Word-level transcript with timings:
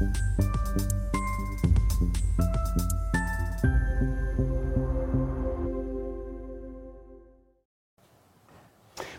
you 0.00 0.47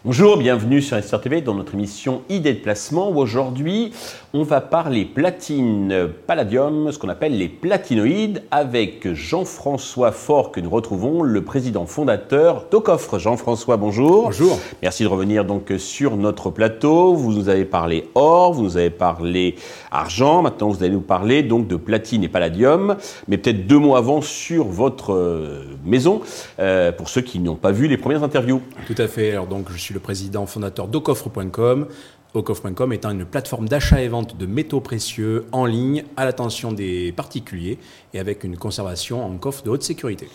Bonjour, 0.10 0.38
bienvenue 0.38 0.82
sur 0.82 0.98
Investor 0.98 1.22
TV 1.22 1.42
dans 1.42 1.54
notre 1.54 1.76
émission 1.76 2.24
Idées 2.30 2.56
de 2.56 2.60
placement 2.62 3.12
où 3.12 3.20
aujourd'hui 3.20 3.92
on 4.34 4.42
va 4.42 4.60
parler 4.60 5.06
platine 5.06 6.08
palladium, 6.26 6.92
ce 6.92 6.98
qu'on 6.98 7.10
appelle 7.10 7.38
les 7.38 7.48
platinoïdes, 7.48 8.42
avec 8.50 9.14
Jean-François 9.14 10.12
Faure 10.12 10.52
que 10.52 10.60
nous 10.60 10.70
retrouvons, 10.72 11.22
le 11.22 11.44
président 11.44 11.86
fondateur 11.86 12.66
d'Ocoffre. 12.72 13.20
Jean-François, 13.20 13.78
bonjour. 13.78 14.24
Bonjour. 14.24 14.60
Merci 14.82 15.04
de 15.04 15.08
revenir 15.08 15.46
donc 15.46 15.74
sur 15.78 16.18
notre 16.18 16.50
plateau. 16.50 17.14
Vous 17.14 17.32
nous 17.32 17.48
avez 17.48 17.66
parlé 17.66 18.08
or, 18.16 18.54
vous 18.54 18.64
nous 18.64 18.78
avez 18.78 18.90
parlé 18.90 19.56
argent, 19.92 20.42
maintenant 20.42 20.70
vous 20.70 20.82
allez 20.82 20.94
nous 20.94 21.02
parler 21.02 21.44
donc 21.44 21.68
de 21.68 21.76
platine 21.76 22.24
et 22.24 22.30
palladium, 22.30 22.98
mais 23.28 23.38
peut-être 23.38 23.68
deux 23.68 23.78
mots 23.78 23.96
avant 23.96 24.22
sur 24.22 24.66
votre 24.66 25.14
euh, 25.14 25.66
maison, 25.86 26.22
euh, 26.60 26.92
pour 26.92 27.10
ceux 27.10 27.22
qui 27.22 27.40
n'ont 27.40 27.56
pas 27.56 27.72
vu 27.72 27.88
les 27.88 27.98
premières 27.98 28.24
interviews. 28.24 28.62
Tout 28.88 28.96
à 28.98 29.08
fait. 29.08 29.32
Alors 29.32 29.46
donc 29.46 29.68
je 29.72 29.78
suis 29.78 29.94
le 29.94 29.99
président 30.00 30.46
fondateur 30.46 30.88
d'Ocoffre.com. 30.88 31.88
Ocoffre.com 32.36 32.94
étant 32.94 33.10
une 33.10 33.26
plateforme 33.26 33.68
d'achat 33.68 34.02
et 34.02 34.08
vente 34.08 34.38
de 34.38 34.46
métaux 34.46 34.82
précieux 34.82 35.46
en 35.52 35.66
ligne 35.66 36.04
à 36.16 36.26
l'attention 36.26 36.72
des 36.72 37.12
particuliers 37.12 37.80
et 38.14 38.20
avec 38.20 38.44
une 38.44 38.56
conservation 38.56 39.26
en 39.26 39.36
coffre 39.38 39.64
de 39.64 39.72
haute 39.72 39.82
sécurité. 39.82 40.28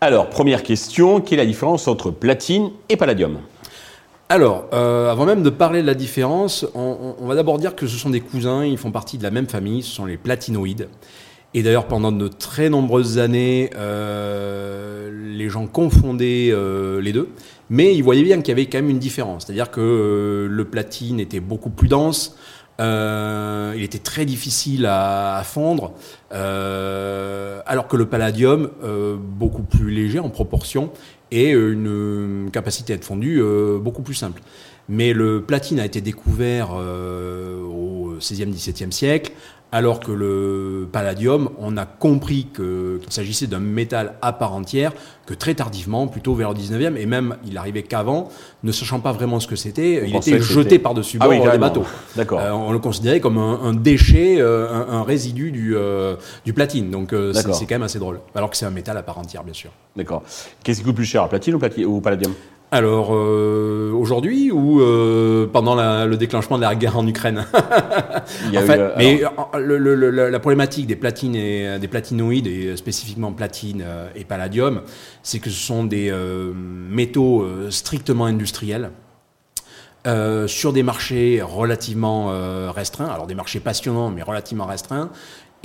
Alors, 0.00 0.28
première 0.28 0.64
question, 0.64 1.20
quelle 1.20 1.38
est 1.38 1.42
la 1.42 1.46
différence 1.46 1.86
entre 1.86 2.10
platine 2.10 2.70
et 2.88 2.96
palladium? 2.96 3.38
Alors, 4.28 4.66
euh, 4.72 5.08
avant 5.08 5.24
même 5.24 5.44
de 5.44 5.50
parler 5.50 5.82
de 5.82 5.86
la 5.86 5.94
différence, 5.94 6.66
on, 6.74 7.14
on 7.20 7.26
va 7.26 7.36
d'abord 7.36 7.58
dire 7.58 7.76
que 7.76 7.86
ce 7.86 7.96
sont 7.96 8.10
des 8.10 8.20
cousins, 8.20 8.64
ils 8.64 8.76
font 8.76 8.90
partie 8.90 9.18
de 9.18 9.22
la 9.22 9.30
même 9.30 9.46
famille, 9.46 9.84
ce 9.84 9.94
sont 9.94 10.04
les 10.04 10.16
platinoïdes. 10.16 10.88
Et 11.54 11.62
d'ailleurs, 11.62 11.86
pendant 11.86 12.12
de 12.12 12.28
très 12.28 12.68
nombreuses 12.68 13.18
années, 13.18 13.70
euh, 13.76 15.10
les 15.36 15.48
gens 15.48 15.66
confondaient 15.66 16.50
euh, 16.50 17.00
les 17.00 17.12
deux, 17.12 17.30
mais 17.70 17.94
ils 17.94 18.02
voyaient 18.02 18.22
bien 18.22 18.38
qu'il 18.40 18.48
y 18.48 18.52
avait 18.52 18.66
quand 18.66 18.78
même 18.78 18.90
une 18.90 18.98
différence. 18.98 19.46
C'est-à-dire 19.46 19.70
que 19.70 19.80
euh, 19.80 20.48
le 20.48 20.64
platine 20.64 21.20
était 21.20 21.40
beaucoup 21.40 21.70
plus 21.70 21.88
dense, 21.88 22.36
euh, 22.78 23.72
il 23.76 23.82
était 23.82 23.98
très 23.98 24.24
difficile 24.24 24.86
à, 24.86 25.42
fondre, 25.44 25.94
euh, 26.32 27.60
alors 27.66 27.88
que 27.88 27.96
le 27.96 28.06
palladium, 28.06 28.70
beaucoup 29.18 29.62
plus 29.62 29.90
léger 29.90 30.18
en 30.18 30.28
proportion, 30.28 30.90
et 31.30 31.50
une 31.50 32.50
capacité 32.52 32.92
à 32.92 32.96
être 32.96 33.04
fondu 33.04 33.42
beaucoup 33.80 34.02
plus 34.02 34.14
simple. 34.14 34.42
Mais 34.88 35.12
le 35.12 35.42
platine 35.42 35.80
a 35.80 35.84
été 35.84 36.00
découvert 36.00 36.72
au 36.74 38.14
16e, 38.20 38.52
17e 38.52 38.92
siècle, 38.92 39.32
alors 39.72 40.00
que 40.00 40.12
le 40.12 40.88
palladium, 40.90 41.50
on 41.58 41.76
a 41.76 41.84
compris 41.86 42.46
qu'il 42.54 43.00
s'agissait 43.10 43.46
d'un 43.46 43.58
métal 43.58 44.14
à 44.22 44.32
part 44.32 44.54
entière 44.54 44.92
que 45.26 45.34
très 45.34 45.54
tardivement, 45.54 46.06
plutôt 46.06 46.34
vers 46.34 46.50
le 46.50 46.54
19e, 46.56 46.96
et 46.96 47.04
même 47.04 47.36
il 47.44 47.58
arrivait 47.58 47.82
qu'avant, 47.82 48.28
ne 48.62 48.70
sachant 48.70 49.00
pas 49.00 49.10
vraiment 49.12 49.40
ce 49.40 49.48
que 49.48 49.56
c'était, 49.56 50.08
il 50.08 50.14
était 50.14 50.38
jeté 50.40 50.78
par-dessus 50.78 51.18
Ah 51.20 51.24
bord 51.24 51.30
oui, 51.32 51.38
des 51.38 51.44
carrément. 51.44 51.66
bateaux. 51.66 51.84
D'accord. 52.14 52.38
Euh, 52.40 52.52
on 52.52 52.70
le 52.72 52.78
considérait 52.78 53.18
comme 53.18 53.38
un, 53.38 53.60
un 53.60 53.74
déchet, 53.74 54.36
euh, 54.40 54.68
un, 54.72 54.98
un 54.98 55.02
résidu 55.02 55.50
du, 55.50 55.74
euh, 55.76 56.14
du 56.44 56.52
platine. 56.52 56.90
Donc 56.90 57.12
euh, 57.12 57.32
c'est 57.32 57.66
quand 57.66 57.74
même 57.74 57.82
assez 57.82 57.98
drôle. 57.98 58.20
Alors 58.36 58.50
que 58.50 58.56
c'est 58.56 58.66
un 58.66 58.70
métal 58.70 58.96
à 58.96 59.02
part 59.02 59.18
entière, 59.18 59.42
bien 59.42 59.52
sûr. 59.54 59.70
D'accord. 59.96 60.22
Qu'est-ce 60.62 60.78
qui 60.78 60.84
coûte 60.84 60.94
plus 60.96 61.04
cher, 61.04 61.28
platine 61.28 61.54
ou, 61.54 61.58
plati- 61.58 61.84
ou 61.84 62.00
palladium? 62.00 62.32
Alors, 62.72 63.10
euh, 63.14 63.92
aujourd'hui 63.92 64.50
ou 64.50 64.80
euh, 64.80 65.46
pendant 65.46 65.76
la- 65.76 66.04
le 66.04 66.16
déclenchement 66.16 66.56
de 66.56 66.62
la 66.62 66.74
guerre 66.74 66.98
en 66.98 67.06
Ukraine? 67.06 67.46
Il 68.46 68.54
y 68.54 68.56
a 68.56 68.60
En 68.60 68.64
eu, 68.64 68.66
fait, 68.66 68.78
euh, 68.80 68.94
mais 68.98 69.22
le- 69.58 69.78
le- 69.78 69.94
le- 69.94 70.28
la 70.30 70.40
problématique 70.40 70.86
des 70.88 70.96
platines 70.96 71.36
et 71.36 71.78
des 71.78 71.88
platinoïdes 71.88 72.48
et 72.48 72.76
spécifiquement 72.76 73.32
platine 73.32 73.84
et 74.16 74.24
palladium, 74.24 74.82
c'est 75.22 75.38
que 75.38 75.48
ce 75.48 75.60
sont 75.60 75.84
des 75.84 76.10
euh, 76.10 76.52
métaux 76.54 77.46
strictement 77.70 78.26
industriels. 78.26 78.90
sur 80.46 80.72
des 80.72 80.84
marchés 80.84 81.42
relativement 81.42 82.30
restreints, 82.72 83.06
alors 83.08 83.26
des 83.26 83.34
marchés 83.34 83.58
passionnants 83.58 84.10
mais 84.10 84.22
relativement 84.22 84.64
restreints, 84.66 85.10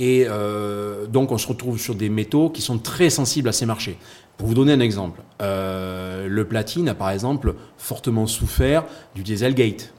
et 0.00 0.26
euh, 0.28 1.06
donc 1.06 1.30
on 1.30 1.38
se 1.38 1.46
retrouve 1.46 1.78
sur 1.78 1.94
des 1.94 2.08
métaux 2.08 2.50
qui 2.50 2.60
sont 2.60 2.78
très 2.78 3.08
sensibles 3.08 3.48
à 3.48 3.52
ces 3.52 3.66
marchés. 3.66 3.98
Pour 4.38 4.48
vous 4.48 4.54
donner 4.54 4.72
un 4.72 4.80
exemple, 4.80 5.20
euh, 5.40 6.26
le 6.28 6.44
platine 6.44 6.88
a 6.88 6.94
par 6.94 7.10
exemple 7.10 7.54
fortement 7.76 8.26
souffert 8.26 8.84
du 9.14 9.22
Dieselgate. 9.22 9.92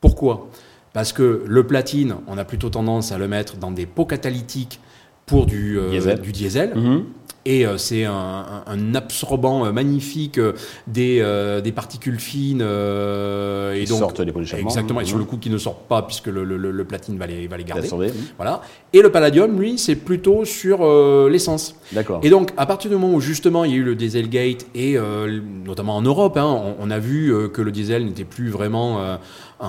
Pourquoi? 0.00 0.48
Parce 0.92 1.12
que 1.12 1.44
le 1.46 1.66
platine, 1.66 2.16
on 2.26 2.36
a 2.38 2.44
plutôt 2.44 2.68
tendance 2.68 3.12
à 3.12 3.18
le 3.18 3.28
mettre 3.28 3.56
dans 3.56 3.70
des 3.70 3.86
pots 3.86 4.04
catalytiques 4.04 4.80
pour 5.26 5.46
du 5.46 5.78
euh, 5.78 5.90
Diesel. 5.90 6.20
du 6.20 6.32
diesel. 6.32 6.74
Mhm. 6.74 7.04
Et 7.44 7.66
euh, 7.66 7.76
c'est 7.76 8.04
un, 8.04 8.62
un- 8.66 8.94
absorbant 8.94 9.66
euh, 9.66 9.72
magnifique 9.72 10.38
euh, 10.38 10.52
des, 10.86 11.18
euh, 11.20 11.60
des 11.60 11.72
particules 11.72 12.20
fines. 12.20 12.62
euh, 12.62 13.74
et 13.74 13.84
Qui 13.84 13.90
donc, 13.90 13.98
sortent 13.98 14.22
des. 14.22 14.32
Exactement, 14.58 15.00
et 15.00 15.04
sur 15.04 15.16
Mhm. 15.16 15.22
le 15.22 15.26
coup 15.28 15.36
qui 15.38 15.50
ne 15.50 15.58
sortent 15.58 15.88
pas 15.88 16.02
puisque 16.02 16.26
le, 16.28 16.44
le- 16.44 16.56
le- 16.56 16.84
platine 16.84 17.18
va 17.18 17.26
les, 17.26 17.46
va 17.48 17.56
les 17.56 17.64
garder. 17.64 17.82
Absorbé. 17.84 18.12
Voilà. 18.36 18.60
Et 18.92 19.02
le 19.02 19.10
palladium, 19.10 19.58
lui, 19.60 19.78
c'est 19.78 19.96
plutôt 19.96 20.44
sur 20.44 20.78
euh, 20.82 21.28
l'essence. 21.30 21.74
D'accord. 21.92 22.20
Et 22.22 22.30
donc, 22.30 22.52
à 22.56 22.66
partir 22.66 22.90
du 22.90 22.96
moment 22.96 23.14
où 23.14 23.20
justement 23.20 23.64
il 23.64 23.70
y 23.72 23.74
a 23.74 23.78
eu 23.78 23.82
le 23.84 23.94
Dieselgate, 23.94 24.66
et 24.74 24.96
euh, 24.96 25.40
notamment 25.64 25.96
en 25.96 26.02
Europe, 26.02 26.36
hein, 26.36 26.44
on, 26.46 26.86
on 26.86 26.90
a 26.90 26.98
vu 26.98 27.32
que 27.52 27.62
le 27.62 27.70
diesel 27.72 28.04
n'était 28.04 28.24
plus 28.24 28.50
vraiment 28.50 29.00
euh, 29.00 29.16
en, 29.60 29.66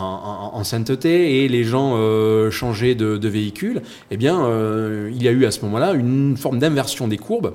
en- 0.53 0.57
en 0.59 0.63
sainteté 0.63 1.43
et 1.43 1.47
les 1.47 1.63
gens 1.63 1.93
euh, 1.97 2.51
changeaient 2.51 2.95
de, 2.95 3.17
de 3.17 3.27
véhicule, 3.29 3.81
eh 4.11 4.17
bien, 4.17 4.43
euh, 4.45 5.09
il 5.13 5.23
y 5.23 5.27
a 5.27 5.31
eu 5.31 5.45
à 5.45 5.51
ce 5.51 5.61
moment-là 5.61 5.93
une 5.93 6.35
forme 6.37 6.59
d'inversion 6.59 7.07
des 7.07 7.17
courbes. 7.17 7.53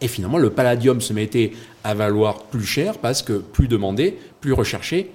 Et 0.00 0.08
finalement, 0.08 0.38
le 0.38 0.50
palladium 0.50 1.00
se 1.00 1.12
mettait 1.12 1.52
à 1.84 1.94
valoir 1.94 2.44
plus 2.44 2.64
cher 2.64 2.98
parce 2.98 3.22
que 3.22 3.32
plus 3.34 3.68
demandé, 3.68 4.18
plus 4.40 4.52
recherché. 4.52 5.10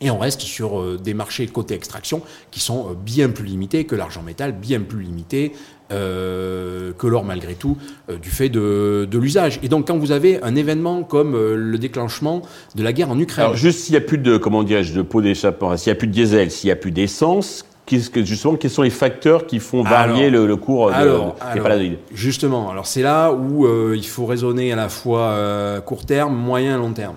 Et 0.00 0.10
on 0.10 0.18
reste 0.18 0.40
sur 0.40 0.80
euh, 0.80 0.98
des 1.02 1.14
marchés 1.14 1.46
côté 1.46 1.74
extraction 1.74 2.22
qui 2.50 2.58
sont 2.58 2.88
euh, 2.90 2.94
bien 2.94 3.28
plus 3.28 3.44
limités 3.44 3.84
que 3.84 3.94
l'argent 3.94 4.22
métal, 4.22 4.52
bien 4.52 4.80
plus 4.80 5.02
limités 5.02 5.52
euh, 5.92 6.92
que 6.98 7.06
l'or 7.06 7.24
malgré 7.24 7.54
tout, 7.54 7.76
du 8.20 8.30
fait 8.30 8.48
de, 8.48 9.08
l'usage. 9.12 9.60
Et 9.62 9.68
donc 9.68 9.86
quand 9.88 9.98
vous 9.98 10.10
avez 10.10 10.42
un 10.42 10.56
événement 10.56 11.02
comme 11.04 11.36
le 11.36 11.78
déclenchement 11.78 12.42
de 12.74 12.82
la 12.82 12.92
guerre 12.92 13.10
en 13.10 13.18
Ukraine, 13.18 13.44
Alors, 13.44 13.56
juste 13.56 13.80
s'il 13.80 13.92
n'y 13.92 13.98
a 13.98 14.00
plus 14.00 14.18
de, 14.18 14.38
comment 14.38 14.64
de 14.64 15.02
pot 15.02 15.20
d'échappement, 15.20 15.76
s'il 15.76 15.90
n'y 15.90 15.96
a 15.96 15.98
plus 15.98 16.08
de 16.08 16.12
diesel, 16.12 16.50
s'il 16.50 16.68
n'y 16.68 16.72
a 16.72 16.76
plus 16.76 16.92
d'essence, 16.92 17.66
justement, 17.88 18.56
quels 18.56 18.70
sont 18.70 18.82
les 18.82 18.90
facteurs 18.90 19.46
qui 19.46 19.58
font 19.58 19.82
varier 19.82 20.26
Alors, 20.26 20.42
le, 20.42 20.46
le 20.46 20.56
cours 20.56 20.88
de, 20.88 20.94
alors, 20.94 21.34
des 21.34 21.42
alors, 21.42 21.62
palladides 21.62 21.98
Justement, 22.14 22.70
alors 22.70 22.86
c'est 22.86 23.02
là 23.02 23.32
où 23.32 23.66
euh, 23.66 23.94
il 23.96 24.06
faut 24.06 24.26
raisonner 24.26 24.72
à 24.72 24.76
la 24.76 24.88
fois 24.88 25.20
euh, 25.20 25.80
court 25.80 26.06
terme, 26.06 26.34
moyen 26.34 26.76
et 26.76 26.78
long 26.78 26.92
terme. 26.92 27.16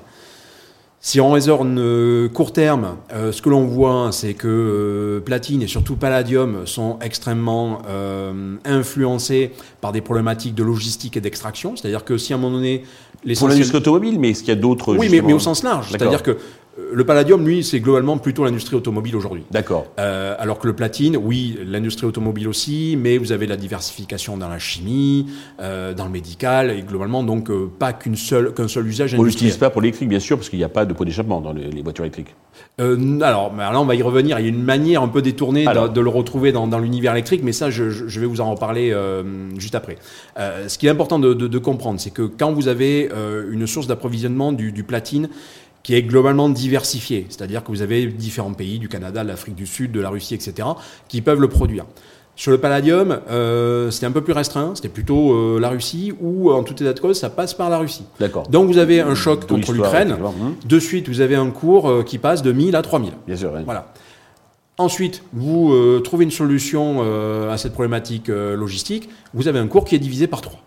Si 1.00 1.22
on 1.22 1.32
raisonne 1.32 1.78
euh, 1.78 2.30
court 2.30 2.52
terme, 2.52 2.96
ce 3.12 3.40
que 3.40 3.50
l'on 3.50 3.66
voit, 3.66 4.10
c'est 4.12 4.34
que 4.34 5.22
platine 5.24 5.62
et 5.62 5.68
surtout 5.68 5.96
palladium 5.96 6.66
sont 6.66 6.98
extrêmement 7.00 7.84
influencés 8.66 9.52
par 9.82 9.92
des 9.92 10.02
problématiques 10.02 10.56
de 10.56 10.64
logistique 10.64 11.16
et 11.16 11.22
d'extraction. 11.22 11.76
C'est-à-dire 11.76 12.04
que 12.06 12.18
si 12.18 12.34
à 12.34 12.38
un 12.38 12.40
moment 12.40 12.58
donné, 12.58 12.80
Pour 12.80 12.88
l'essentiel- 13.24 13.52
l'industrie 13.52 13.78
automobile, 13.78 14.20
mais 14.20 14.32
est-ce 14.32 14.40
qu'il 14.40 14.50
y 14.50 14.58
a 14.58 14.60
d'autres 14.60 14.98
oui, 14.98 15.10
mais, 15.12 15.22
mais 15.22 15.34
au 15.34 15.40
sens 15.40 15.62
large. 15.62 15.90
C'est-à-dire 15.92 16.24
que 16.24 16.38
le 16.92 17.06
palladium, 17.06 17.46
lui, 17.48 17.64
c'est 17.64 17.80
globalement 17.80 18.18
plutôt 18.18 18.44
l'industrie 18.44 18.76
automobile 18.76 19.16
aujourd'hui. 19.16 19.44
D'accord. 19.50 19.86
Euh, 19.98 20.36
alors 20.38 20.60
que 20.60 20.68
le 20.68 20.74
platine, 20.74 21.16
oui, 21.16 21.58
l'industrie 21.66 22.06
automobile 22.06 22.50
aussi, 22.50 22.98
mais 23.00 23.18
vous 23.18 23.32
avez 23.32 23.48
la 23.48 23.56
diversification 23.56 24.36
dans 24.36 24.50
la 24.50 24.60
chimie, 24.60 25.28
euh, 25.62 25.94
dans 25.94 26.04
le 26.04 26.12
médical, 26.12 26.72
et 26.72 26.82
globalement, 26.82 27.24
donc, 27.24 27.50
euh, 27.50 27.70
pas 27.80 27.94
qu'une 27.94 28.18
seule, 28.18 28.54
qu'un 28.54 28.68
seul 28.68 28.86
usage 28.88 29.16
On 29.18 29.24
l'utilise 29.24 29.56
pas 29.56 29.70
pour 29.70 29.82
l'électrique, 29.82 30.10
bien 30.10 30.20
sûr, 30.20 30.36
parce 30.38 30.50
qu'il 30.50 30.60
n'y 30.60 30.66
a 30.66 30.70
pas 30.70 30.86
de 30.86 30.92
pot 30.94 31.06
d'échappement 31.06 31.40
dans 31.40 31.54
les, 31.54 31.72
les 31.72 31.82
voitures 31.82 32.04
électriques. 32.04 32.36
Alors, 32.78 33.56
là, 33.56 33.80
on 33.80 33.86
va 33.86 33.96
y 33.96 34.02
revenir. 34.02 34.38
Il 34.40 34.44
y 34.44 34.46
a 34.46 34.50
une 34.50 34.62
manière 34.64 35.02
un 35.02 35.08
peu 35.08 35.22
détournée 35.22 35.66
de- 35.66 36.02
le 36.02 36.10
retrouver 36.10 36.52
dans, 36.52 36.68
dans 36.68 36.80
l'univers 36.80 37.14
électrique, 37.14 37.42
mais 37.44 37.54
ça, 37.54 37.70
je, 37.70 37.84
vais 38.20 38.26
vous 38.26 38.42
en 38.42 38.52
reparler 38.52 38.94
juste 39.58 39.76
après. 39.76 39.96
Ce 40.38 40.78
qui 40.78 40.88
est 40.88 40.90
important 40.90 41.20
de, 41.20 41.34
de- 41.34 41.48
de 41.48 41.58
comprendre, 41.58 42.00
c'est 42.02 42.12
que 42.12 42.24
quand 42.24 42.52
vous 42.52 42.68
avez 42.68 43.10
une 43.50 43.66
source 43.68 43.88
d'approvisionnement 43.88 44.52
du, 44.52 44.72
du 44.72 44.84
platine 44.84 45.30
qui 45.86 45.94
est 45.94 46.02
globalement 46.02 46.50
diversifiée, 46.50 47.28
c'est-à-dire 47.30 47.64
que 47.64 47.68
vous 47.68 47.84
avez 47.84 48.08
différents 48.08 48.54
pays, 48.54 48.80
du 48.80 48.90
Canada, 48.90 49.22
de 49.22 49.28
l'Afrique 49.28 49.54
du 49.54 49.68
Sud, 49.68 49.92
de 49.92 50.02
la 50.02 50.10
Russie, 50.10 50.34
etc., 50.34 50.68
qui 51.08 51.22
peuvent 51.22 51.40
le 51.40 51.48
produire. 51.48 51.86
Sur 52.36 52.50
le 52.50 52.58
palladium, 52.58 53.20
euh, 53.30 53.92
c'était 53.92 54.08
un 54.08 54.12
peu 54.12 54.22
plus 54.22 54.34
restreint, 54.34 54.74
c'était 54.74 54.90
plutôt 54.90 55.34
euh, 55.34 55.60
la 55.60 55.70
Russie, 55.70 56.12
ou 56.20 56.52
en 56.52 56.64
tout 56.64 56.74
état 56.74 56.92
de 56.92 57.00
cause, 57.00 57.20
ça 57.20 57.30
passe 57.30 57.54
par 57.54 57.70
la 57.70 57.78
Russie. 57.78 58.04
D'accord. 58.20 58.48
Donc 58.48 58.66
vous 58.68 58.80
avez 58.80 59.00
un 59.00 59.14
choc 59.14 59.46
contre 59.46 59.74
l'Ukraine. 59.74 60.14
Hum, 60.14 60.56
de 60.66 60.80
suite 60.80 61.08
vous 61.08 61.22
avez 61.22 61.36
un 61.36 61.52
cours 61.52 61.88
euh, 61.88 62.02
qui 62.02 62.18
passe 62.18 62.42
de 62.42 62.52
1000 62.52 62.76
à 62.76 62.82
3000. 62.82 63.14
Bien 63.28 63.36
sûr. 63.36 63.52
oui. 63.54 63.62
Voilà. 63.64 63.94
Ensuite, 64.80 65.22
vous 65.34 65.72
euh, 65.72 66.02
trouvez 66.04 66.26
une 66.26 66.32
solution 66.32 66.98
euh, 67.00 67.54
à 67.54 67.58
cette 67.58 67.74
problématique 67.74 68.30
euh, 68.30 68.58
logistique. 68.58 69.08
Vous 69.36 69.48
avez 69.48 69.60
un 69.60 69.68
cours 69.68 69.86
qui 69.86 69.94
est 69.96 70.00
divisé 70.00 70.26
par 70.26 70.42
3. 70.42 70.60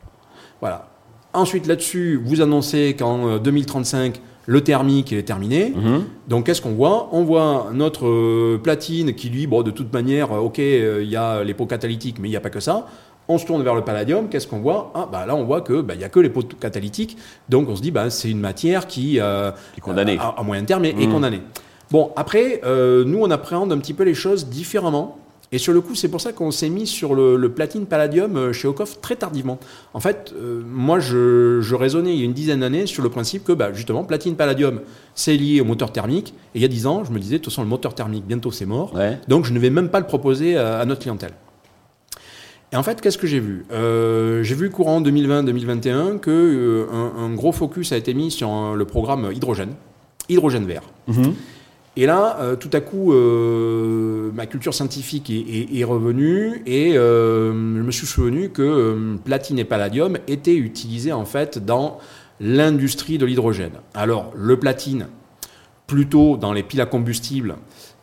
Voilà. 0.60 0.88
Ensuite, 1.34 1.66
là-dessus, 1.66 2.18
vous 2.24 2.40
annoncez 2.40 2.96
qu'en 2.98 3.28
euh, 3.28 3.38
2035, 3.38 4.20
le 4.50 4.62
thermique 4.62 5.12
est 5.12 5.24
terminé. 5.24 5.74
Mhm. 5.76 6.04
Donc 6.26 6.46
qu'est-ce 6.46 6.62
qu'on 6.62 6.72
voit? 6.72 7.10
On 7.12 7.22
voit 7.22 7.66
notre 7.74 8.06
euh, 8.06 8.58
platine 8.62 9.12
qui 9.14 9.28
lui, 9.28 9.46
bon, 9.46 9.62
de 9.62 9.70
toute 9.70 9.92
manière, 9.92 10.32
euh, 10.32 10.38
ok, 10.38 10.58
euh, 10.58 11.00
il 11.02 11.10
y 11.10 11.16
a 11.16 11.44
les 11.44 11.52
pots 11.52 11.66
catalytiques, 11.66 12.16
mais 12.18 12.28
il 12.28 12.30
n'y 12.30 12.36
a 12.36 12.40
pas 12.40 12.48
que 12.48 12.58
ça. 12.60 12.86
On 13.28 13.36
se 13.36 13.44
tourne 13.44 13.62
vers 13.62 13.74
le 13.74 13.82
palladium, 13.82 14.30
qu'est-ce 14.30 14.46
qu'on 14.46 14.60
voit? 14.60 14.90
Ah 14.94 15.06
bah 15.12 15.26
là 15.26 15.36
on 15.36 15.44
voit 15.44 15.60
que 15.60 15.82
bah, 15.82 15.94
il 15.94 16.00
y 16.00 16.04
a 16.04 16.08
que 16.08 16.18
les 16.18 16.30
pots 16.30 16.42
catalytiques, 16.58 17.18
donc 17.50 17.68
on 17.68 17.76
se 17.76 17.82
dit 17.82 17.90
bah 17.90 18.08
c'est 18.08 18.30
une 18.30 18.40
matière 18.40 18.86
qui 18.86 19.20
euh, 19.20 19.50
est 19.76 19.82
condamnée. 19.82 20.16
à, 20.18 20.34
à 20.38 20.42
moyen 20.42 20.64
terme 20.64 20.86
est, 20.86 20.90
est 20.98 21.06
Mhm. 21.06 21.12
condamnée. 21.12 21.42
Bon 21.90 22.10
après 22.16 22.62
nous 23.06 23.18
on 23.20 23.30
appréhende 23.30 23.70
un 23.72 23.78
petit 23.78 23.92
peu 23.92 24.04
les 24.04 24.14
choses 24.14 24.46
différemment. 24.48 25.18
Et 25.50 25.56
sur 25.58 25.72
le 25.72 25.80
coup, 25.80 25.94
c'est 25.94 26.08
pour 26.08 26.20
ça 26.20 26.32
qu'on 26.32 26.50
s'est 26.50 26.68
mis 26.68 26.86
sur 26.86 27.14
le, 27.14 27.36
le 27.36 27.48
platine 27.48 27.86
palladium 27.86 28.36
euh, 28.36 28.52
chez 28.52 28.68
Okoff 28.68 29.00
très 29.00 29.16
tardivement. 29.16 29.58
En 29.94 30.00
fait, 30.00 30.34
euh, 30.36 30.60
moi, 30.66 31.00
je, 31.00 31.60
je 31.62 31.74
raisonnais 31.74 32.12
il 32.12 32.18
y 32.18 32.22
a 32.22 32.24
une 32.26 32.34
dizaine 32.34 32.60
d'années 32.60 32.86
sur 32.86 33.02
le 33.02 33.08
principe 33.08 33.44
que, 33.44 33.52
bah, 33.52 33.72
justement, 33.72 34.04
platine 34.04 34.36
palladium, 34.36 34.80
c'est 35.14 35.36
lié 35.36 35.62
au 35.62 35.64
moteur 35.64 35.90
thermique. 35.90 36.34
Et 36.54 36.58
il 36.58 36.62
y 36.62 36.66
a 36.66 36.68
dix 36.68 36.86
ans, 36.86 37.02
je 37.04 37.12
me 37.12 37.18
disais, 37.18 37.38
de 37.38 37.42
toute 37.42 37.52
façon, 37.52 37.62
le 37.62 37.68
moteur 37.68 37.94
thermique, 37.94 38.26
bientôt, 38.26 38.50
c'est 38.50 38.66
mort. 38.66 38.94
Ouais. 38.94 39.18
Donc, 39.26 39.46
je 39.46 39.54
ne 39.54 39.58
vais 39.58 39.70
même 39.70 39.88
pas 39.88 40.00
le 40.00 40.06
proposer 40.06 40.56
à, 40.58 40.80
à 40.80 40.84
notre 40.84 41.00
clientèle. 41.00 41.32
Et 42.70 42.76
en 42.76 42.82
fait, 42.82 43.00
qu'est-ce 43.00 43.16
que 43.16 43.26
j'ai 43.26 43.40
vu? 43.40 43.64
Euh, 43.72 44.42
J'ai 44.42 44.54
vu 44.54 44.68
courant 44.68 45.00
2020-2021 45.00 46.18
que 46.18 46.30
euh, 46.30 46.86
un, 46.92 47.22
un 47.24 47.34
gros 47.34 47.52
focus 47.52 47.92
a 47.92 47.96
été 47.96 48.12
mis 48.12 48.30
sur 48.30 48.74
le 48.74 48.84
programme 48.84 49.30
hydrogène, 49.32 49.72
hydrogène 50.28 50.66
vert. 50.66 50.82
Mhm. 51.06 51.32
Et 52.00 52.06
là, 52.06 52.38
euh, 52.40 52.54
tout 52.54 52.70
à 52.72 52.80
coup, 52.80 53.12
euh, 53.12 54.30
ma 54.32 54.46
culture 54.46 54.72
scientifique 54.72 55.30
est, 55.30 55.34
est- 55.40 55.78
est 55.80 55.84
revenue 55.84 56.62
et 56.64 56.96
euh, 56.96 57.50
je 57.52 57.82
me 57.82 57.90
suis 57.90 58.06
souvenu 58.06 58.50
que 58.50 59.16
platine 59.24 59.58
et 59.58 59.64
palladium 59.64 60.16
étaient 60.28 60.54
utilisés 60.56 61.12
en 61.12 61.24
fait 61.24 61.58
dans 61.58 61.98
l'industrie 62.40 63.18
de 63.18 63.26
l'hydrogène. 63.26 63.72
Alors, 63.94 64.30
le 64.36 64.56
platine, 64.58 65.08
plutôt 65.88 66.36
dans 66.36 66.52
les 66.52 66.62
piles 66.62 66.80
à 66.80 66.86
combustible, 66.86 67.56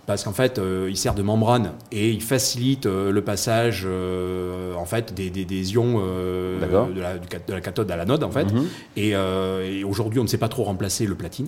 parce 0.07 0.23
qu'en 0.25 0.33
fait, 0.33 0.59
euh, 0.59 0.87
il 0.89 0.97
sert 0.97 1.15
de 1.15 1.23
membrane 1.23 1.71
et 1.91 2.09
il 2.11 2.21
facilite 2.21 2.85
euh, 2.87 3.11
le 3.11 3.21
passage 3.21 3.83
euh, 3.87 4.73
en 4.75 4.85
fait 4.85 5.13
des, 5.13 5.29
des- 5.29 5.45
des 5.45 5.73
ions 5.73 5.99
de, 5.99 6.99
la, 7.01 7.17
de 7.17 7.59
cathode 7.61 7.89
à 7.89 7.95
l'anode 7.95 8.23
en 8.23 8.29
fait. 8.31 8.51
Mhm. 8.53 8.65
Et, 8.97 9.09
et 9.11 9.83
aujourd'hui, 9.85 10.19
on 10.19 10.23
ne 10.23 10.27
sait 10.27 10.37
pas 10.37 10.49
trop 10.49 10.63
remplacer 10.63 11.05
le 11.07 11.15
platine. 11.15 11.47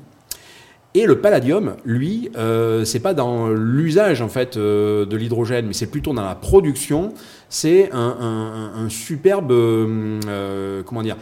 Et 0.98 1.06
le 1.06 1.20
palladium, 1.20 1.76
lui, 1.86 2.32
euh, 2.38 2.84
c'est 2.84 3.00
pas 3.02 3.14
dans 3.14 3.50
l'usage 3.50 4.24
en 4.24 4.30
fait 4.30 4.58
euh, 4.58 5.06
de 5.06 5.16
l'hydrogène, 5.16 5.68
mais 5.68 5.74
c'est 5.74 5.92
plutôt 5.92 6.12
dans 6.12 6.24
la 6.24 6.34
production. 6.34 7.14
C'est 7.50 7.92
un, 7.94 8.18
un- 8.20 8.84
un 8.84 8.90
superbe, 8.90 9.52
euh, 9.52 10.20
euh, 10.28 10.82
comment 10.84 11.04
dire, 11.04 11.16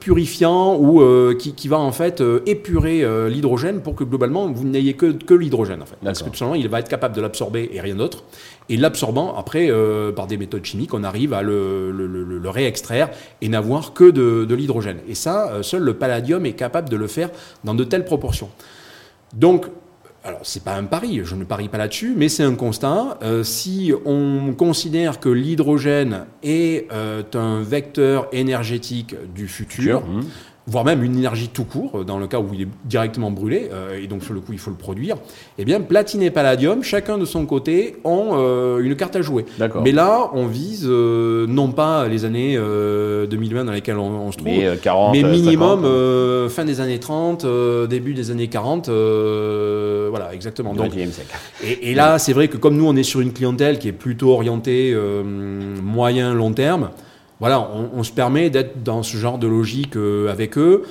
purifiant 0.00 0.76
ou 0.78 1.02
qui, 1.36 1.54
qui 1.54 1.68
va 1.68 1.78
en 1.78 1.92
fait 1.92 2.22
épurer 2.44 3.04
l'hydrogène 3.30 3.80
pour 3.80 3.94
que 3.94 4.04
globalement 4.04 4.52
vous 4.52 4.64
n'ayez 4.68 4.92
que, 4.94 5.06
que 5.12 5.32
l'hydrogène 5.32 5.80
en 5.80 5.86
fait. 5.86 5.96
Parce 6.04 6.22
que 6.22 6.28
tout 6.28 6.36
simplement, 6.36 6.54
il 6.54 6.68
va 6.68 6.80
être 6.80 6.88
capable 6.90 7.16
de 7.16 7.22
l'absorber 7.22 7.70
et 7.72 7.80
rien 7.80 7.94
d'autre. 7.96 8.24
Et 8.68 8.76
l'absorbant, 8.76 9.34
après, 9.36 9.70
par 10.14 10.26
des 10.26 10.36
méthodes 10.36 10.64
chimiques, 10.66 10.92
on 10.92 11.04
arrive 11.04 11.32
à 11.32 11.40
le, 11.42 11.90
le- 11.90 12.06
le- 12.06 12.38
le 12.38 12.48
réextraire 12.50 13.08
et 13.40 13.48
n'avoir 13.48 13.94
que 13.94 14.04
de, 14.10 14.44
de 14.44 14.54
l'hydrogène. 14.54 14.98
Et 15.08 15.14
ça, 15.14 15.62
seul 15.62 15.82
le 15.82 15.94
palladium 15.94 16.44
est 16.44 16.52
capable 16.52 16.90
de 16.90 16.96
le 16.96 17.06
faire 17.06 17.30
dans 17.64 17.74
de 17.74 17.82
telles 17.84 18.04
proportions. 18.04 18.50
Donc, 19.32 19.66
alors 20.24 20.40
c'est 20.44 20.62
pas 20.62 20.74
un 20.76 20.84
pari, 20.84 21.20
je 21.24 21.34
ne 21.34 21.44
parie 21.44 21.68
pas 21.68 21.78
là-dessus, 21.78 22.14
mais 22.16 22.28
c'est 22.28 22.44
un 22.44 22.54
constat. 22.54 23.18
Euh, 23.22 23.42
si 23.42 23.92
on 24.04 24.54
considère 24.56 25.18
que 25.18 25.28
l'hydrogène 25.28 26.26
est 26.42 26.86
euh, 26.92 27.22
un 27.34 27.60
vecteur 27.62 28.28
énergétique 28.32 29.16
du 29.34 29.48
futur, 29.48 30.02
Mhm. 30.06 30.24
Voire 30.66 30.84
même 30.84 31.02
une 31.02 31.16
énergie 31.16 31.48
tout 31.48 31.64
court, 31.64 32.00
euh, 32.00 32.04
dans 32.04 32.18
le 32.18 32.26
cas 32.26 32.38
où 32.38 32.48
il 32.54 32.62
est 32.62 32.68
directement 32.84 33.30
brûlé, 33.30 33.68
euh, 33.72 34.00
et 34.00 34.06
donc 34.06 34.22
sur 34.22 34.32
le 34.34 34.40
coup 34.40 34.52
il 34.52 34.58
faut 34.58 34.70
le 34.70 34.76
produire, 34.76 35.16
eh 35.58 35.64
bien 35.64 35.80
platine 35.80 36.22
et 36.22 36.30
palladium, 36.30 36.82
chacun 36.82 37.18
de 37.18 37.24
son 37.24 37.46
côté, 37.46 37.96
ont 38.04 38.30
euh, 38.32 38.78
une 38.78 38.94
carte 38.96 39.16
à 39.16 39.22
jouer. 39.22 39.44
Mais 39.82 39.92
là, 39.92 40.30
on 40.34 40.46
vise 40.46 40.86
euh, 40.88 41.46
non 41.48 41.72
pas 41.72 42.06
les 42.06 42.24
années 42.24 42.54
euh, 42.56 43.26
2020 43.26 43.64
dans 43.64 43.72
lesquelles 43.72 43.98
on, 43.98 44.26
on 44.26 44.32
se 44.32 44.38
trouve, 44.38 44.48
Mais 44.50 44.66
euh, 44.66 44.76
40, 44.80 45.12
mais 45.16 45.22
minimum 45.22 45.80
50, 45.80 45.84
euh, 45.84 46.48
fin 46.48 46.64
des 46.64 46.80
années 46.80 47.00
30, 47.00 47.44
euh, 47.44 47.86
début 47.86 48.14
des 48.14 48.30
années 48.30 48.48
40, 48.48 48.88
euh, 48.88 50.06
voilà, 50.10 50.32
exactement. 50.34 50.74
Donc, 50.74 50.94
21e 50.94 51.10
siècle. 51.10 51.36
et, 51.64 51.90
et 51.90 51.94
là, 51.94 52.18
c'est 52.18 52.32
vrai 52.32 52.48
que 52.48 52.56
comme 52.56 52.76
nous, 52.76 52.86
on 52.86 52.96
est 52.96 53.02
sur 53.02 53.20
une 53.20 53.32
clientèle 53.32 53.78
qui 53.78 53.88
est 53.88 53.92
plutôt 53.92 54.30
orientée 54.30 54.92
euh, 54.94 55.22
moyen, 55.82 56.34
long 56.34 56.52
terme, 56.52 56.90
voilà, 57.42 57.60
on, 57.92 58.04
se 58.04 58.12
permet 58.12 58.50
d'être 58.50 58.84
dans 58.84 59.02
ce 59.02 59.16
genre 59.16 59.36
de 59.36 59.48
logique 59.48 59.96
euh, 59.96 60.30
avec 60.30 60.56
eux. 60.56 60.84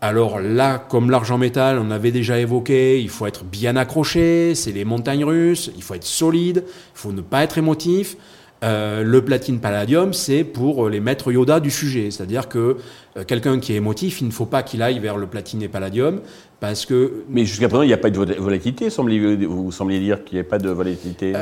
Alors 0.00 0.38
là, 0.38 0.78
comme 0.78 1.10
l'argent 1.10 1.36
métal, 1.36 1.80
on 1.80 1.90
avait 1.90 2.12
déjà 2.12 2.38
évoqué, 2.38 3.00
il 3.00 3.08
faut 3.08 3.26
être 3.26 3.42
bien 3.42 3.74
accroché, 3.74 4.54
c'est 4.54 4.70
les 4.70 4.84
montagnes 4.84 5.24
russes, 5.24 5.72
il 5.74 5.82
faut 5.82 5.94
être 5.94 6.04
solide, 6.04 6.62
il 6.64 6.94
faut 6.94 7.10
ne 7.10 7.22
pas 7.22 7.42
être 7.42 7.58
émotif. 7.58 8.16
Euh, 8.64 9.02
le 9.02 9.22
platine 9.22 9.60
palladium, 9.60 10.14
c'est 10.14 10.42
pour 10.42 10.88
les 10.88 10.98
maîtres 11.00 11.30
Yoda 11.30 11.60
du 11.60 11.70
sujet. 11.70 12.10
C'est-à-dire 12.10 12.48
que 12.48 12.78
euh, 13.18 13.24
quelqu'un 13.26 13.60
qui 13.60 13.74
est 13.74 13.76
émotif, 13.76 14.22
il 14.22 14.26
ne 14.28 14.32
faut 14.32 14.46
pas 14.46 14.62
qu'il 14.62 14.80
aille 14.80 14.98
vers 14.98 15.18
le 15.18 15.26
platine 15.26 15.62
et 15.62 15.68
palladium, 15.68 16.20
parce 16.58 16.86
que 16.86 17.24
Mais 17.28 17.44
jusqu'à 17.44 17.68
présent, 17.68 17.82
il 17.82 17.88
n'y 17.88 17.92
a 17.92 17.98
pas 17.98 18.08
de 18.08 18.16
vol- 18.16 18.34
volatilité, 18.38 18.88
semblez- 18.88 19.44
vous 19.44 19.70
sembliez 19.72 20.00
dire 20.00 20.24
qu'il 20.24 20.36
n'y 20.36 20.40
avait 20.40 20.48
pas 20.48 20.58
de 20.58 20.70
volatilité. 20.70 21.34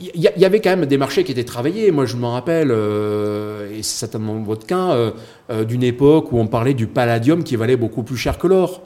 Il 0.00 0.20
y, 0.20 0.28
y 0.40 0.44
avait 0.44 0.60
quand 0.60 0.70
même 0.70 0.86
des 0.86 0.96
marchés 0.96 1.24
qui 1.24 1.32
étaient 1.32 1.42
travaillés. 1.42 1.90
Moi, 1.90 2.06
je 2.06 2.16
m'en 2.16 2.32
rappelle, 2.34 2.68
euh, 2.70 3.68
et 3.76 3.82
c'est 3.82 3.98
certainement 3.98 4.40
votre 4.40 4.64
cas, 4.64 4.92
euh, 4.92 5.10
euh, 5.50 5.64
d'une 5.64 5.82
époque 5.82 6.30
où 6.30 6.38
on 6.38 6.46
parlait 6.46 6.74
du 6.74 6.86
palladium 6.86 7.42
qui 7.42 7.56
valait 7.56 7.76
beaucoup 7.76 8.04
plus 8.04 8.16
cher 8.16 8.38
que 8.38 8.46
l'or. 8.46 8.82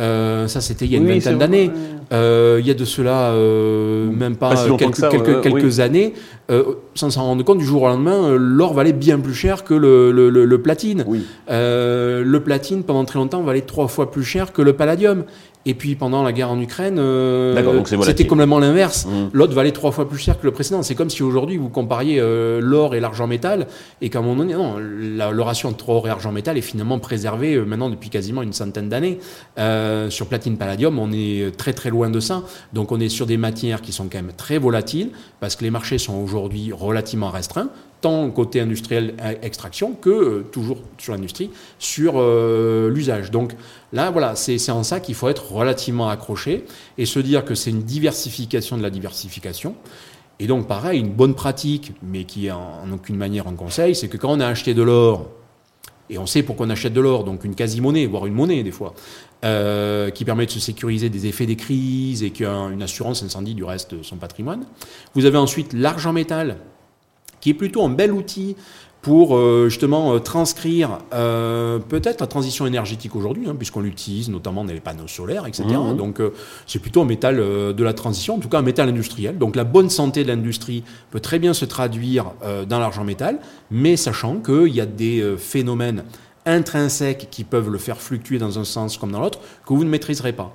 Euh, 0.00 0.48
ça, 0.48 0.60
c'était 0.60 0.86
il 0.86 0.92
y 0.92 0.94
a 0.94 0.98
une 0.98 1.04
Oui, 1.06 1.12
vingtaine 1.18 1.38
d'années. 1.38 1.70
Euh, 2.12 2.56
il 2.60 2.66
y 2.66 2.70
a 2.70 2.74
de 2.74 2.84
cela 2.84 3.30
euh, 3.32 4.10
même 4.10 4.34
pas, 4.36 4.50
Pas 4.50 4.56
si 4.56 4.68
longtemps 4.68 4.90
quelques, 4.90 5.72
ça, 5.72 5.84
années, 5.84 6.14
sans 6.94 7.10
s'en 7.10 7.22
rendre 7.24 7.44
compte, 7.44 7.58
du 7.58 7.64
jour 7.64 7.82
au 7.82 7.88
lendemain, 7.88 8.34
l'or 8.36 8.74
valait 8.74 8.92
bien 8.94 9.20
plus 9.20 9.34
cher 9.34 9.62
que 9.62 9.74
le, 9.74 10.10
le- 10.10 10.30
le- 10.30 10.44
le 10.46 10.62
platine. 10.62 11.04
Oui. 11.06 11.24
Le 11.48 12.38
platine, 12.38 12.82
pendant 12.82 13.04
très 13.04 13.18
longtemps, 13.18 13.42
valait 13.42 13.60
trois 13.60 13.88
fois 13.88 14.10
plus 14.10 14.24
cher 14.24 14.52
que 14.52 14.62
le 14.62 14.72
palladium. 14.72 15.24
Et 15.66 15.74
puis 15.74 15.94
pendant 15.94 16.22
la 16.22 16.32
guerre 16.32 16.50
en 16.50 16.58
Ukraine, 16.58 16.96
euh, 16.98 17.54
c'était 18.06 18.26
complètement 18.26 18.58
l'inverse. 18.58 19.04
Mhm. 19.06 19.28
L'autre 19.34 19.52
valait 19.52 19.72
trois 19.72 19.90
fois 19.92 20.08
plus 20.08 20.16
cher 20.18 20.40
que 20.40 20.46
le 20.46 20.52
précédent. 20.52 20.82
C'est 20.82 20.94
comme 20.94 21.10
si 21.10 21.22
aujourd'hui 21.22 21.58
vous 21.58 21.68
compariez 21.68 22.18
euh, 22.18 22.60
l'or 22.62 22.94
et 22.94 23.00
l'argent 23.00 23.26
métal 23.26 23.66
et 24.00 24.08
qu'à 24.08 24.20
un 24.20 24.22
moment 24.22 24.36
donné, 24.36 24.54
non, 24.54 24.76
la- 24.78 25.30
le 25.32 25.42
ratio 25.42 25.68
entre 25.68 25.90
or 25.90 26.06
et 26.08 26.10
argent 26.10 26.32
métal 26.32 26.56
est 26.56 26.62
finalement 26.62 26.98
préservé 26.98 27.54
euh, 27.56 27.64
maintenant 27.66 27.90
depuis 27.90 28.08
quasiment 28.08 28.40
une 28.40 28.54
centaine 28.54 28.88
d'années. 28.88 29.18
Euh, 29.58 30.08
sur 30.08 30.28
platine 30.28 30.56
palladium, 30.56 30.98
on 30.98 31.12
est 31.12 31.54
très 31.56 31.74
très 31.74 31.90
loin 31.90 32.08
de 32.08 32.20
ça. 32.20 32.42
Donc 32.72 32.90
on 32.90 32.98
est 32.98 33.10
sur 33.10 33.26
des 33.26 33.36
matières 33.36 33.82
qui 33.82 33.92
sont 33.92 34.04
quand 34.10 34.18
même 34.22 34.32
très 34.34 34.56
volatiles 34.56 35.10
parce 35.40 35.56
que 35.56 35.64
les 35.64 35.70
marchés 35.70 35.98
sont 35.98 36.14
aujourd'hui 36.14 36.72
relativement 36.72 37.28
restreints 37.28 37.68
tant 38.00 38.30
côté 38.30 38.60
industriel 38.60 39.14
extraction 39.42 39.92
que 39.92 40.10
euh, 40.10 40.42
toujours 40.50 40.78
sur 40.98 41.12
l'industrie, 41.12 41.50
sur 41.78 42.14
euh, 42.16 42.90
l'usage. 42.90 43.30
Donc 43.30 43.54
là, 43.92 44.10
voilà, 44.10 44.34
c'est 44.36 44.70
en 44.70 44.82
ça 44.82 45.00
qu'il 45.00 45.14
faut 45.14 45.28
être 45.28 45.52
relativement 45.52 46.08
accroché 46.08 46.64
et 46.98 47.06
se 47.06 47.18
dire 47.18 47.44
que 47.44 47.54
c'est 47.54 47.70
une 47.70 47.82
diversification 47.82 48.76
de 48.76 48.82
la 48.82 48.90
diversification. 48.90 49.74
Et 50.38 50.46
donc, 50.46 50.66
pareil, 50.66 51.00
une 51.00 51.12
bonne 51.12 51.34
pratique, 51.34 51.92
mais 52.02 52.24
qui 52.24 52.46
est 52.46 52.50
en, 52.50 52.82
en 52.84 52.92
aucune 52.92 53.16
manière 53.16 53.46
un 53.46 53.54
conseil, 53.54 53.94
c'est 53.94 54.08
que 54.08 54.16
quand 54.16 54.32
on 54.32 54.40
a 54.40 54.46
acheté 54.46 54.72
de 54.72 54.82
l'or, 54.82 55.28
et 56.10 56.18
on 56.18 56.26
sait 56.26 56.42
pourquoi 56.42 56.66
on 56.66 56.70
achète 56.70 56.92
de 56.92 57.00
l'or, 57.00 57.24
donc 57.24 57.44
une 57.44 57.54
quasi-monnaie, 57.54 58.06
voire 58.06 58.26
une 58.26 58.34
monnaie 58.34 58.62
des 58.64 58.72
fois, 58.72 58.94
euh, 59.44 60.10
qui 60.10 60.24
permet 60.24 60.44
de 60.44 60.50
se 60.50 60.58
sécuriser 60.58 61.08
des 61.08 61.26
effets 61.26 61.46
des 61.46 61.56
crises 61.56 62.22
et 62.24 62.30
qui 62.30 62.44
a 62.44 62.52
une 62.52 62.82
assurance 62.82 63.22
incendie 63.22 63.54
du 63.54 63.64
reste 63.64 63.94
de 63.94 64.02
son 64.02 64.16
patrimoine. 64.16 64.66
Vous 65.14 65.24
avez 65.24 65.38
ensuite 65.38 65.72
l'argent 65.72 66.12
métal, 66.12 66.56
qui 67.40 67.50
est 67.50 67.54
plutôt 67.54 67.84
un 67.84 67.90
bel 67.90 68.12
outil 68.12 68.56
pour 69.02 69.34
euh, 69.34 69.68
justement 69.68 70.14
euh, 70.14 70.18
transcrire 70.18 70.98
euh, 71.14 71.78
peut-être 71.78 72.20
la 72.20 72.26
transition 72.26 72.66
énergétique 72.66 73.16
aujourd'hui, 73.16 73.48
hein, 73.48 73.54
puisqu'on 73.56 73.80
l'utilise 73.80 74.28
notamment 74.28 74.64
dans 74.64 74.72
les 74.72 74.80
panneaux 74.80 75.08
solaires, 75.08 75.46
etc. 75.46 75.64
Mhm. 75.68 75.96
Donc 75.96 76.20
euh, 76.20 76.34
c'est 76.66 76.80
plutôt 76.80 77.00
un 77.00 77.06
métal 77.06 77.40
euh, 77.40 77.72
de 77.72 77.82
la 77.82 77.94
transition, 77.94 78.36
en 78.36 78.38
tout 78.38 78.48
cas 78.48 78.58
un 78.58 78.62
métal 78.62 78.88
industriel. 78.88 79.38
Donc 79.38 79.56
la 79.56 79.64
bonne 79.64 79.88
santé 79.88 80.22
de 80.22 80.28
l'industrie 80.28 80.84
peut 81.10 81.20
très 81.20 81.38
bien 81.38 81.54
se 81.54 81.64
traduire 81.64 82.32
euh, 82.42 82.64
dans 82.66 82.78
l'argent 82.78 83.04
métal, 83.04 83.38
mais 83.70 83.96
sachant 83.96 84.36
qu'il 84.36 84.74
y 84.74 84.80
a 84.80 84.86
des 84.86 85.20
euh, 85.20 85.36
phénomènes 85.36 86.04
intrinsèques 86.44 87.28
qui 87.30 87.44
peuvent 87.44 87.70
le 87.70 87.78
faire 87.78 88.00
fluctuer 88.00 88.38
dans 88.38 88.58
un 88.58 88.64
sens 88.64 88.98
comme 88.98 89.12
dans 89.12 89.20
l'autre, 89.20 89.40
que 89.66 89.72
vous 89.72 89.84
ne 89.84 89.90
maîtriserez 89.90 90.32
pas. 90.32 90.54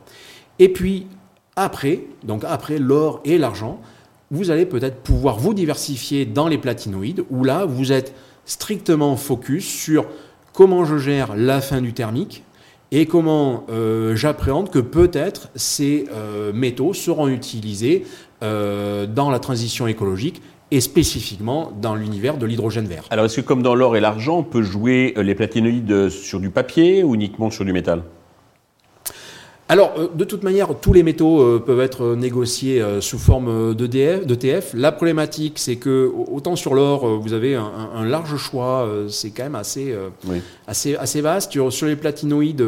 Et 0.59 0.69
puis 0.69 1.07
après, 1.55 2.01
donc 2.23 2.43
après 2.45 2.77
l'or 2.77 3.21
et 3.25 3.37
l'argent, 3.37 3.79
vous 4.31 4.51
allez 4.51 4.65
peut-être 4.65 4.97
pouvoir 4.97 5.37
vous 5.37 5.53
diversifier 5.53 6.25
dans 6.25 6.47
les 6.47 6.57
platinoïdes, 6.57 7.23
où 7.29 7.43
là, 7.43 7.65
vous 7.65 7.91
êtes 7.91 8.13
strictement 8.45 9.15
focus 9.15 9.65
sur 9.65 10.05
comment 10.53 10.85
je 10.85 10.97
gère 10.97 11.35
la 11.35 11.61
fin 11.61 11.81
du 11.81 11.93
thermique 11.93 12.43
et 12.91 13.05
comment 13.05 13.65
euh, 13.69 14.15
j'appréhende 14.15 14.69
que 14.69 14.79
peut-être 14.79 15.49
ces 15.55 16.05
euh, 16.13 16.53
métaux 16.53 16.93
seront 16.93 17.27
utilisés 17.27 18.05
euh, 18.43 19.05
dans 19.05 19.29
la 19.29 19.39
transition 19.39 19.87
écologique 19.87 20.41
et 20.71 20.81
spécifiquement 20.81 21.71
dans 21.79 21.95
l'univers 21.95 22.37
de 22.37 22.45
l'hydrogène 22.45 22.85
vert. 22.85 23.03
Alors, 23.09 23.25
est-ce 23.25 23.41
que 23.41 23.45
comme 23.45 23.61
dans 23.61 23.75
l'or 23.75 23.97
et 23.97 23.99
l'argent, 23.99 24.39
on 24.39 24.43
peut 24.43 24.63
jouer 24.63 25.13
les 25.17 25.35
platinoïdes 25.35 26.09
sur 26.09 26.39
du 26.39 26.49
papier 26.49 27.03
ou 27.03 27.15
uniquement 27.15 27.51
sur 27.51 27.65
du 27.65 27.73
métal? 27.73 28.03
Alors, 29.67 29.93
euh, 29.97 30.07
de 30.13 30.23
toute 30.25 30.43
manière, 30.43 30.69
tous 30.79 30.93
les 30.93 31.01
métaux 31.01 31.41
euh, 31.41 31.63
peuvent 31.65 31.79
être 31.79 32.15
négociés 32.15 32.81
euh, 32.81 33.01
sous 33.01 33.17
forme 33.17 33.73
d'ETF. 33.73 34.73
La 34.75 34.91
problématique, 34.91 35.57
c'est 35.57 35.77
que 35.77 36.11
autant 36.31 36.55
sur 36.55 36.75
l'or, 36.75 37.19
vous 37.19 37.33
avez 37.33 37.55
un, 37.55 38.05
large 38.05 38.37
choix, 38.37 38.87
c'est 39.09 39.31
quand 39.31 39.43
même 39.43 39.55
assez, 39.55 39.95
assez, 40.67 40.95
assez 40.95 41.21
vaste. 41.21 41.69
Sur, 41.69 41.87
les 41.87 41.95
platinoïdes, 41.95 42.63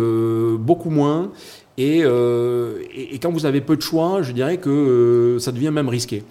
beaucoup 0.60 0.90
moins. 0.90 1.32
Et, 1.78 2.00
et, 2.00 3.20
quand 3.22 3.32
vous 3.32 3.46
avez 3.46 3.62
peu 3.62 3.76
de 3.76 3.82
choix, 3.82 4.22
je 4.22 4.32
dirais 4.32 4.58
que 4.58 5.38
ça 5.40 5.52
devient 5.52 5.72
même 5.72 5.90
risqué. 5.90 6.24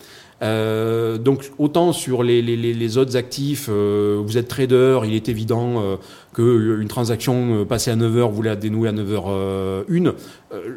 Euh, 0.42 1.16
donc 1.16 1.50
autant 1.58 1.92
sur 1.92 2.22
les, 2.22 2.42
les, 2.42 2.56
les 2.56 2.98
autres 2.98 3.16
actifs, 3.16 3.68
euh, 3.70 4.20
vous 4.22 4.36
êtes 4.36 4.48
trader, 4.48 5.00
il 5.04 5.14
est 5.14 5.30
évident 5.30 5.80
euh, 5.82 5.96
qu'une 6.34 6.88
transaction 6.88 7.64
passée 7.64 7.90
à 7.90 7.96
9h, 7.96 8.30
vous 8.30 8.42
la 8.42 8.56
dénouez 8.56 8.90
à 8.90 8.92
9h1. 8.92 10.12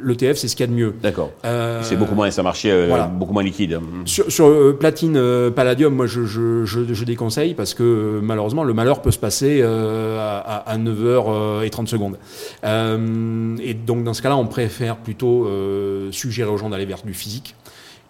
L'ETF, 0.03 0.37
c'est 0.37 0.47
ce 0.47 0.55
qu'il 0.55 0.65
y 0.65 0.69
a 0.69 0.71
de 0.71 0.75
mieux. 0.75 0.93
D'accord. 1.01 1.31
c'est 1.81 1.97
beaucoup 1.97 2.15
moins, 2.15 2.31
c'est 2.31 2.39
un 2.39 2.43
marché 2.43 2.87
beaucoup 3.13 3.33
moins 3.33 3.43
liquide. 3.43 3.79
Sur, 4.05 4.31
sur 4.31 4.77
platine, 4.79 5.21
palladium, 5.53 5.93
moi 5.93 6.07
je, 6.07 6.25
je, 6.25 6.63
je, 6.65 6.93
je, 6.93 7.03
déconseille 7.05 7.53
parce 7.53 7.73
que 7.73 8.19
malheureusement 8.23 8.63
le 8.63 8.73
malheur 8.73 9.01
peut 9.01 9.11
se 9.11 9.19
passer 9.19 9.61
à, 9.61 10.63
à, 10.65 10.77
9h 10.77 11.65
et 11.65 11.69
30 11.69 11.87
secondes. 11.89 12.17
et 12.63 13.73
donc 13.73 14.03
dans 14.05 14.13
ce 14.13 14.21
cas-là, 14.21 14.37
on 14.37 14.47
préfère 14.47 14.95
plutôt 14.97 15.49
suggérer 16.11 16.49
aux 16.49 16.57
gens 16.57 16.69
d'aller 16.69 16.85
vers 16.85 17.03
du 17.03 17.13
physique. 17.13 17.55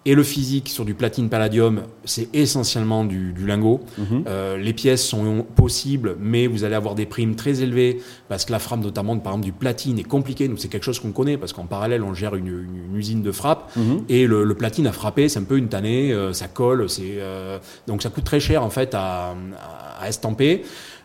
Et 0.06 0.14
le 0.14 0.22
physique 0.22 0.70
sur 0.70 0.86
du 0.86 0.94
platine 0.94 1.28
palladium, 1.28 1.82
c'est 2.06 2.34
essentiellement 2.34 3.04
du, 3.04 3.34
lingot. 3.46 3.80
Mhm. 3.98 4.24
Euh, 4.26 4.56
les 4.56 4.72
pièces 4.72 5.06
sont 5.06 5.44
possibles, 5.54 6.16
mais 6.18 6.46
vous 6.46 6.64
allez 6.64 6.74
avoir 6.74 6.94
des 6.94 7.04
primes 7.04 7.34
très 7.36 7.60
élevées 7.60 8.00
parce 8.30 8.46
que 8.46 8.52
la 8.52 8.58
frappe, 8.58 8.80
notamment 8.80 9.18
par 9.18 9.34
exemple 9.34 9.44
du 9.44 9.52
platine, 9.52 9.98
est 9.98 10.04
compliquée. 10.04 10.48
Nous, 10.48 10.56
c'est 10.56 10.68
quelque 10.68 10.84
chose 10.84 11.00
qu'on 11.00 11.12
connaît 11.12 11.36
parce 11.36 11.52
qu'en 11.52 11.66
parallèle, 11.66 12.02
on 12.02 12.14
gère 12.14 12.34
une, 12.34 12.66
usine 12.94 13.20
de 13.20 13.30
frappe 13.30 13.76
mhm. 13.76 14.04
et 14.08 14.26
le, 14.26 14.54
platine 14.54 14.86
à 14.86 14.92
frapper, 14.92 15.28
c'est 15.28 15.38
un 15.38 15.44
peu 15.44 15.58
une 15.58 15.68
tannée, 15.68 16.12
euh, 16.12 16.32
ça 16.32 16.48
colle, 16.48 16.88
c'est 16.88 17.16
euh, 17.18 17.58
donc 17.86 18.02
ça 18.02 18.08
coûte 18.08 18.24
très 18.24 18.40
cher 18.40 18.62
en 18.62 18.70
fait 18.70 18.94
à, 18.94 19.34
à, 20.00 20.08
estamper. 20.08 20.62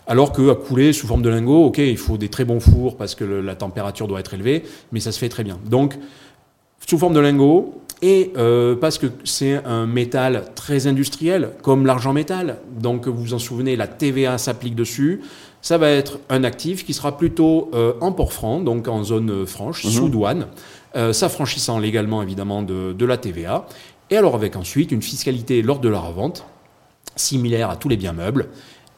Alors 0.08 0.32
qu'à 0.32 0.56
couler 0.56 0.94
sous 0.94 1.08
forme 1.08 1.22
de 1.22 1.30
lingot, 1.30 1.66
ok, 1.66 1.80
il 1.80 1.98
faut 1.98 2.18
des 2.18 2.30
très 2.30 2.46
bons 2.46 2.62
fours 2.62 2.96
parce 2.96 3.14
que 3.14 3.25
la 3.25 3.56
température 3.56 4.08
doit 4.08 4.22
être 4.22 4.34
élevée, 4.34 4.64
mais 4.94 5.02
ça 5.02 5.12
se 5.12 5.20
fait 5.20 5.30
très 5.30 5.44
bien. 5.44 5.60
Donc, 5.70 5.98
sous 6.88 6.98
forme 6.98 7.14
de 7.14 7.20
lingot, 7.20 7.82
et 8.02 8.34
euh, 8.38 8.75
parce 8.75 8.98
que 8.98 9.08
c'est 9.24 9.64
un 9.66 9.86
métal 9.86 10.46
très 10.56 10.88
industriel, 10.88 11.52
comme 11.62 11.86
l'argent 11.86 12.14
métal, 12.14 12.58
donc 12.80 13.08
vous 13.08 13.24
vous 13.24 13.34
en 13.34 13.40
souvenez, 13.40 13.75
la 13.75 13.88
TVA 13.88 14.38
s'applique 14.38 14.75
dessus, 14.75 15.22
ça 15.62 15.78
va 15.78 15.90
être 15.90 16.20
un 16.30 16.44
actif 16.44 16.86
qui 16.86 16.94
sera 16.94 17.18
plutôt 17.18 17.72
euh, 17.74 17.94
en 18.02 18.12
port 18.12 18.34
franc, 18.34 18.60
donc 18.60 18.88
en 18.88 19.04
zone 19.04 19.46
franche, 19.46 19.86
mhm. 19.86 19.92
sous 19.92 20.10
douane, 20.10 20.48
euh, 20.96 21.14
s'affranchissant 21.14 21.80
légalement 21.80 22.22
évidemment 22.22 22.62
de, 22.62 22.94
de, 22.94 23.06
la 23.06 23.18
TVA, 23.18 23.66
et 24.10 24.18
alors 24.18 24.36
avec 24.36 24.56
ensuite 24.56 24.92
une 24.92 25.02
fiscalité 25.02 25.62
lors 25.62 25.80
de 25.80 25.90
la 25.90 26.00
revente, 26.00 26.46
similaire 27.16 27.70
à 27.70 27.78
tous 27.78 27.90
les 27.90 27.98
biens 27.98 28.14
meubles, 28.14 28.50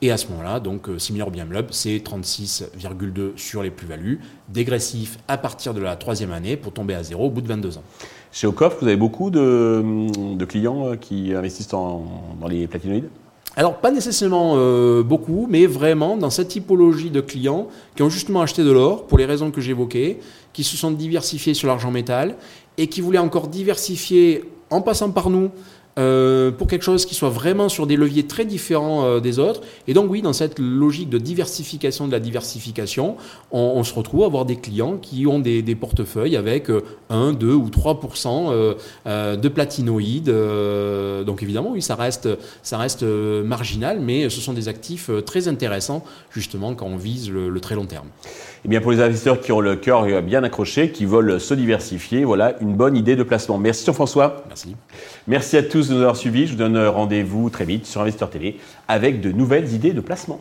et 0.02 0.12
à 0.12 0.18
ce 0.18 0.28
moment-là, 0.28 0.60
donc 0.60 0.88
similaire 0.98 1.28
au 1.28 1.32
bien 1.32 1.46
meuble, 1.46 1.70
c'est 1.72 1.98
36,2 1.98 3.36
sur 3.36 3.64
les 3.64 3.72
plus-values, 3.72 4.20
dégressif 4.50 5.18
à 5.28 5.38
partir 5.38 5.74
de 5.74 5.82
la 5.82 5.96
troisième 5.96 6.32
année 6.32 6.56
pour 6.56 6.72
tomber 6.72 6.94
à 6.94 7.04
zéro 7.04 7.28
au 7.28 7.30
bout 7.30 7.42
de 7.42 7.48
22 7.48 7.78
ans. 7.78 7.84
Chez 8.32 8.46
Ocoff, 8.46 8.78
vous 8.82 8.88
avez 8.88 8.98
beaucoup 8.98 9.30
de, 9.30 10.46
clients 10.46 10.88
euh, 10.88 10.96
qui 10.96 11.34
investissent 11.34 11.70
dans 11.70 12.06
les 12.48 12.68
platinoïdes? 12.68 13.10
Alors, 13.58 13.78
pas 13.78 13.90
nécessairement 13.90 14.54
euh, 14.58 15.02
beaucoup, 15.02 15.48
mais 15.50 15.66
vraiment 15.66 16.16
dans 16.16 16.30
cette 16.30 16.50
typologie 16.50 17.10
de 17.10 17.22
clients 17.22 17.70
qui 17.96 18.04
ont 18.04 18.10
justement 18.10 18.44
acheté 18.44 18.64
de 18.64 18.70
l'or 18.70 19.08
pour 19.08 19.18
les 19.18 19.26
raisons 19.26 19.50
que 19.50 19.62
j'évoquais, 19.62 20.20
qui 20.54 20.64
se 20.64 20.78
sont 20.78 20.92
diversifiés 20.92 21.56
sur 21.56 21.68
l'argent 21.68 21.90
métal 21.90 22.36
et 22.78 22.86
qui 22.86 23.02
voulaient 23.02 23.18
encore 23.18 23.48
diversifier 23.48 24.44
en 24.70 24.82
passant 24.82 25.10
par 25.10 25.32
nous 25.32 25.50
euh, 25.98 26.52
pour 26.52 26.68
quelque 26.68 26.84
chose 26.84 27.06
qui 27.06 27.16
soit 27.16 27.30
vraiment 27.30 27.70
sur 27.70 27.88
des 27.88 27.96
leviers 27.96 28.28
très 28.28 28.46
différents 28.46 29.06
euh, 29.06 29.20
des 29.20 29.40
autres. 29.40 29.62
Et 29.88 29.94
donc 29.94 30.12
oui, 30.12 30.22
dans 30.22 30.34
cette 30.34 30.60
logique 30.60 31.10
de 31.10 31.18
diversification 31.18 32.08
de 32.08 32.12
la 32.12 32.20
diversification, 32.20 33.16
on, 33.52 33.84
se 33.84 33.94
retrouve 33.94 34.24
à 34.24 34.26
avoir 34.26 34.46
des 34.46 34.58
clients 34.58 34.98
qui 34.98 35.26
ont 35.28 35.40
des, 35.40 35.64
portefeuilles 35.76 36.36
avec 36.36 36.70
1, 37.10 37.34
2 37.34 37.54
ou 37.54 37.70
3% 37.70 38.76
euh, 39.08 39.36
de 39.36 39.50
platinoïdes. 39.50 40.34
donc 41.26 41.44
évidemment, 41.44 41.72
oui, 41.72 41.82
ça 41.82 41.96
reste, 41.96 42.30
ça 42.64 42.78
reste 42.78 43.04
marginal, 43.04 44.00
mais 44.00 44.30
ce 44.30 44.42
sont 44.42 44.54
des 44.54 44.68
actifs 44.68 45.10
très 45.26 45.48
intéressants 45.48 46.04
justement 46.32 46.76
quand 46.76 46.88
on 46.88 46.98
vise 46.98 47.32
le, 47.32 47.60
très 47.60 47.76
long 47.76 47.86
terme. 47.86 48.08
Et 48.08 48.60
eh 48.66 48.70
bien 48.70 48.82
pour 48.82 48.92
les 48.92 49.00
investisseurs 49.00 49.40
qui 49.40 49.52
ont 49.52 49.62
le 49.62 49.76
cœur 49.76 50.06
bien 50.22 50.44
accroché, 50.44 50.92
qui 50.92 51.06
veulent 51.06 51.40
se 51.40 51.54
diversifier, 51.54 52.24
voilà 52.24 52.56
une 52.62 52.76
bonne 52.76 52.98
idée 52.98 53.16
de 53.16 53.24
placement. 53.24 53.58
Merci 53.58 53.86
Jean-François. 53.86 54.44
Merci. 54.48 54.76
Merci 55.28 55.58
à 55.58 55.64
nous 55.92 56.02
avoir 56.02 56.16
suivis. 56.16 56.48
Je 56.48 56.52
vous 56.52 56.58
donne 56.58 56.78
rendez-vous 56.78 57.50
très 57.50 57.66
vite 57.66 57.86
sur 57.86 58.02
Investeur 58.02 58.30
TV 58.30 58.58
avec 58.88 59.22
de 59.22 59.32
nouvelles 59.32 59.74
idées 59.74 59.94
de 59.94 60.02
placement. 60.02 60.40